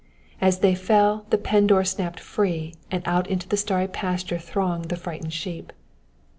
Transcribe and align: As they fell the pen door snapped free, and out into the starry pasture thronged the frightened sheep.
As 0.41 0.61
they 0.61 0.73
fell 0.73 1.27
the 1.29 1.37
pen 1.37 1.67
door 1.67 1.83
snapped 1.83 2.19
free, 2.19 2.73
and 2.89 3.03
out 3.07 3.27
into 3.27 3.47
the 3.47 3.55
starry 3.55 3.87
pasture 3.87 4.39
thronged 4.39 4.85
the 4.85 4.95
frightened 4.97 5.31
sheep. 5.31 5.71